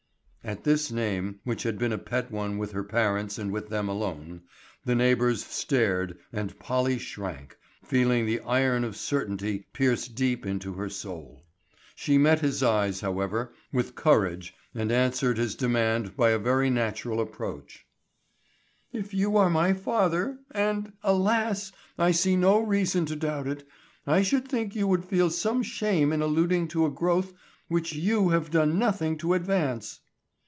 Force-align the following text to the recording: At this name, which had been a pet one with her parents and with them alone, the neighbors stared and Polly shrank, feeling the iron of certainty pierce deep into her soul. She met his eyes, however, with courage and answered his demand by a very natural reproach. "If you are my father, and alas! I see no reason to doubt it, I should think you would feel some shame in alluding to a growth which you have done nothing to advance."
At 0.43 0.63
this 0.63 0.91
name, 0.91 1.39
which 1.43 1.61
had 1.61 1.77
been 1.77 1.93
a 1.93 1.99
pet 1.99 2.31
one 2.31 2.57
with 2.57 2.71
her 2.71 2.83
parents 2.83 3.37
and 3.37 3.51
with 3.51 3.69
them 3.69 3.87
alone, 3.87 4.41
the 4.83 4.95
neighbors 4.95 5.45
stared 5.45 6.17
and 6.33 6.57
Polly 6.57 6.97
shrank, 6.97 7.55
feeling 7.83 8.25
the 8.25 8.39
iron 8.39 8.83
of 8.83 8.97
certainty 8.97 9.67
pierce 9.71 10.07
deep 10.07 10.43
into 10.47 10.73
her 10.73 10.89
soul. 10.89 11.43
She 11.93 12.17
met 12.17 12.39
his 12.39 12.63
eyes, 12.63 13.01
however, 13.01 13.53
with 13.71 13.93
courage 13.93 14.55
and 14.73 14.91
answered 14.91 15.37
his 15.37 15.53
demand 15.53 16.17
by 16.17 16.31
a 16.31 16.39
very 16.39 16.71
natural 16.71 17.19
reproach. 17.19 17.85
"If 18.91 19.13
you 19.13 19.37
are 19.37 19.49
my 19.49 19.73
father, 19.73 20.39
and 20.49 20.91
alas! 21.03 21.71
I 21.99 22.09
see 22.09 22.35
no 22.35 22.59
reason 22.61 23.05
to 23.05 23.15
doubt 23.15 23.47
it, 23.47 23.67
I 24.07 24.23
should 24.23 24.47
think 24.47 24.75
you 24.75 24.87
would 24.87 25.05
feel 25.05 25.29
some 25.29 25.61
shame 25.61 26.11
in 26.11 26.23
alluding 26.23 26.67
to 26.69 26.87
a 26.87 26.91
growth 26.91 27.31
which 27.67 27.93
you 27.93 28.29
have 28.29 28.49
done 28.49 28.79
nothing 28.79 29.19
to 29.19 29.35
advance." 29.35 29.99